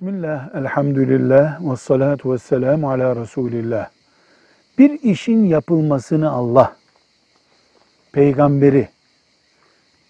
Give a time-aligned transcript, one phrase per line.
[0.00, 3.88] Bismillah, elhamdülillah, ve salatu ve selamu ala Resulillah.
[4.78, 6.76] Bir işin yapılmasını Allah,
[8.12, 8.88] peygamberi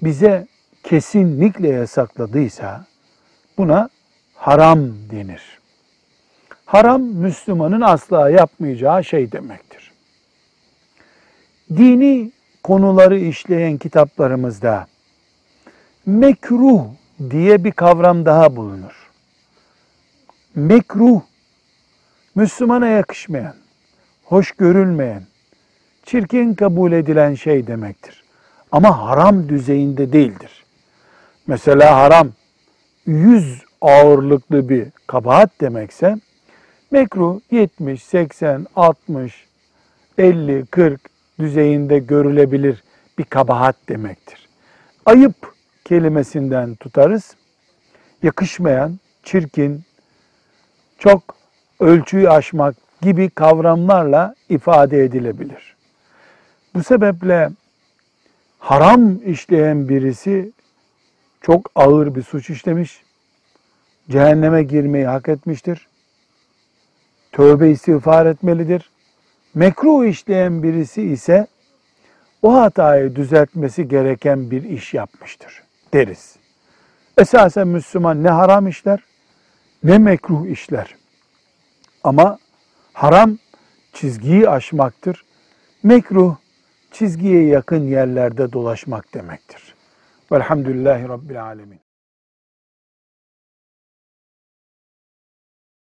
[0.03, 0.47] bize
[0.83, 2.87] kesinlikle yasakladıysa
[3.59, 3.89] buna
[4.35, 4.79] haram
[5.11, 5.59] denir.
[6.65, 9.93] Haram Müslümanın asla yapmayacağı şey demektir.
[11.71, 12.33] Dini
[12.63, 14.87] konuları işleyen kitaplarımızda
[16.07, 16.85] mekruh
[17.31, 18.98] diye bir kavram daha bulunur.
[20.59, 21.21] Mekruh,
[22.35, 23.55] Müslümana yakışmayan,
[24.25, 25.23] hoş görülmeyen,
[26.07, 28.25] çirkin kabul edilen şey demektir.
[28.73, 30.65] Ama haram düzeyinde değildir.
[31.47, 32.29] Mesela haram
[33.07, 36.17] 100 ağırlıklı bir kabahat demekse
[36.91, 39.47] mekruh 70, 80, 60,
[40.19, 41.01] 50, 40
[41.39, 42.83] düzeyinde görülebilir
[43.19, 44.49] bir kabahat demektir.
[45.07, 47.37] Ayıp kelimesinden tutarız.
[48.23, 49.88] Yakışmayan, çirkin,
[50.99, 51.23] çok
[51.81, 55.77] ölçüyü aşmak gibi kavramlarla ifade edilebilir.
[56.75, 57.51] Bu sebeple
[58.59, 60.53] haram işleyen birisi
[61.41, 63.03] çok ağır bir suç işlemiş,
[64.11, 65.89] cehenneme girmeyi hak etmiştir.
[67.33, 68.91] Tövbe istiğfar etmelidir.
[69.55, 71.47] Mekruh işleyen birisi ise
[72.43, 75.63] o hatayı düzeltmesi gereken bir iş yapmıştır
[75.95, 76.37] deriz.
[77.19, 79.01] Esasen Müslüman ne haram işler
[79.85, 80.95] ne mekruh işler.
[82.05, 82.39] Ama
[82.93, 83.39] haram
[83.93, 85.25] çizgiyi aşmaktır.
[85.83, 86.37] Mekruh
[86.93, 89.75] çizgiye yakın yerlerde dolaşmak demektir.
[90.33, 91.88] Velhamdülillahi Rabbil Alemin.